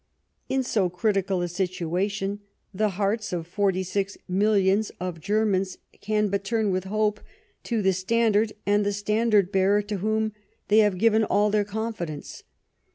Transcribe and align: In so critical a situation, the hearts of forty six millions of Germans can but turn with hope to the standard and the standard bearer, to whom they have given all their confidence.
In 0.49 0.63
so 0.63 0.89
critical 0.89 1.43
a 1.43 1.47
situation, 1.47 2.39
the 2.73 2.89
hearts 2.97 3.31
of 3.31 3.45
forty 3.45 3.83
six 3.83 4.17
millions 4.27 4.91
of 4.99 5.19
Germans 5.19 5.77
can 6.01 6.29
but 6.29 6.43
turn 6.43 6.71
with 6.71 6.85
hope 6.85 7.19
to 7.65 7.83
the 7.83 7.93
standard 7.93 8.53
and 8.65 8.83
the 8.83 8.93
standard 8.93 9.51
bearer, 9.51 9.83
to 9.83 9.97
whom 9.97 10.33
they 10.69 10.79
have 10.79 10.97
given 10.97 11.23
all 11.23 11.51
their 11.51 11.63
confidence. 11.65 12.41